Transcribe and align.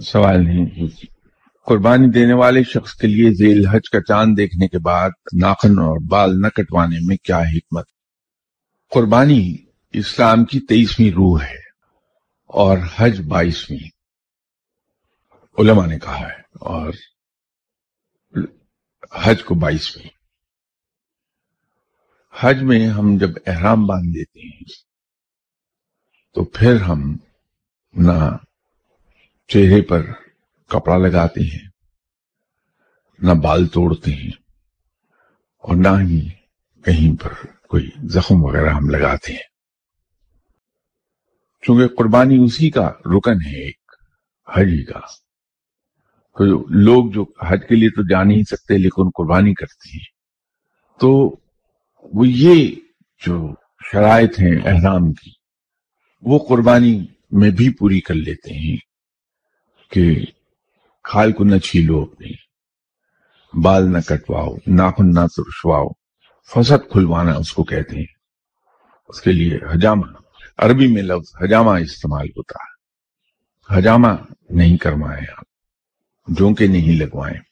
سوال 0.00 0.44
نہیں۔ 0.44 0.88
قربانی 1.66 2.10
دینے 2.10 2.32
والے 2.32 2.62
شخص 2.62 2.94
کے 2.94 3.06
لیے 3.06 3.30
ذیل 3.30 3.66
حج 3.66 3.90
کا 3.90 4.00
چاند 4.00 4.36
دیکھنے 4.36 4.68
کے 4.68 4.78
بعد 4.78 5.10
ناخن 5.40 5.78
اور 5.78 5.98
بال 6.08 6.40
نہ 6.40 6.46
کٹوانے 6.46 6.96
میں 7.02 7.16
کیا 7.16 7.38
حکمت؟ 7.38 7.86
قربانی 8.90 9.56
اسلام 9.92 10.44
کی 10.44 10.60
تیئیسویں 10.60 11.10
روح 11.10 11.42
ہے 11.42 11.58
اور 12.46 12.78
حج 12.96 13.20
بائیسویں۔ 13.20 13.88
علماء 15.58 15.86
نے 15.86 15.98
کہا 15.98 16.20
ہے 16.20 16.40
اور 16.52 16.92
حج 19.14 19.44
کو 19.44 19.54
بائیسویں۔ 19.54 20.08
حج 22.40 22.62
میں 22.62 22.88
ہم 22.88 23.16
جب 23.16 23.30
احرام 23.46 23.86
باندھ 23.86 24.08
دیتے 24.08 24.40
ہیں 24.40 24.62
تو 26.34 26.44
پھر 26.44 26.80
ہم 26.80 27.16
نہ 27.94 28.36
چہرے 29.52 29.82
پر 29.82 30.02
کپڑا 30.68 30.96
لگاتے 30.96 31.40
ہیں، 31.40 31.68
نہ 33.18 33.32
بال 33.32 33.66
توڑتے 33.66 34.10
ہیں 34.10 34.30
اور 35.58 35.76
نہ 35.76 35.88
ہی 35.88 36.28
کہیں 36.84 37.22
پر 37.22 37.46
کوئی 37.68 37.90
زخم 38.08 38.44
وغیرہ 38.44 38.70
ہم 38.70 38.88
لگاتے 38.88 39.32
ہیں۔ 39.32 39.42
چونکہ 41.62 41.96
قربانی 41.96 42.44
اسی 42.44 42.70
کا 42.70 42.88
رکن 42.88 43.46
ہے، 43.46 43.64
ایک 43.64 43.92
حجی 44.56 44.84
کا۔ 44.84 44.98
تو 46.38 46.68
لوگ 46.68 47.10
جو 47.10 47.24
حج 47.46 47.60
کے 47.68 47.74
لیے 47.74 47.90
تو 47.90 48.02
جا 48.02 48.22
نہیں 48.22 48.42
سکتے 48.42 48.78
لیکن 48.78 49.10
قربانی 49.10 49.54
کرتے 49.54 49.88
ہیں۔ 49.88 50.04
تو 51.00 51.36
وہ 52.02 52.28
یہ 52.28 52.74
جو 53.26 53.54
شرائط 53.92 54.40
ہیں 54.40 54.56
احرام 54.64 55.12
کی، 55.12 55.30
وہ 56.22 56.38
قربانی 56.48 57.06
میں 57.30 57.50
بھی 57.50 57.70
پوری 57.70 58.00
کر 58.00 58.14
لیتے 58.14 58.54
ہیں۔ 58.54 58.91
کہ 59.92 60.24
کھال 61.02 61.32
کو 61.32 61.44
نہ 61.44 61.58
چھیلو 61.58 62.02
اپنی، 62.02 62.30
بال 63.62 63.92
نہ 63.92 63.98
کٹواؤ، 64.08 64.54
ناخن 64.66 65.14
نہ 65.14 65.26
ترشواؤ 65.36 65.88
فسد 66.46 66.90
کھلوانا 66.92 67.34
اس 67.34 67.52
کو 67.52 67.64
کہتے 67.64 67.96
ہیں۔ 67.96 68.06
اس 69.08 69.20
کے 69.20 69.32
لیے 69.32 69.58
حجامہ 69.72 70.06
عربی 70.58 70.86
میں 70.86 71.02
لفظ 71.02 71.42
حجامہ 71.42 71.70
استعمال 71.70 72.28
ہوتا 72.28 72.64
ہے۔ 72.64 72.72
حجامہ 73.78 74.08
نہیں 74.50 74.76
کروائیں 74.76 75.26
آپ 75.38 75.44
جو 76.28 76.50
نہیں 76.50 76.98
لگوائیں۔ 76.98 77.51